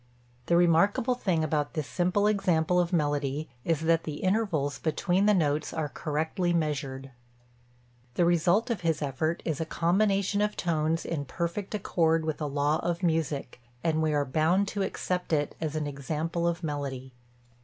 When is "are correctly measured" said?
5.75-7.11